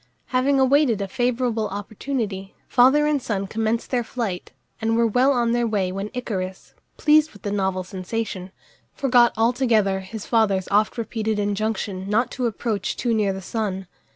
[0.33, 5.51] Having awaited a favourable opportunity, father and son commenced their flight, and were well on
[5.51, 8.51] their way when Icarus, pleased with the novel sensation,
[8.95, 13.85] forgot altogether his father's oft repeated injunction not to approach too near the sun.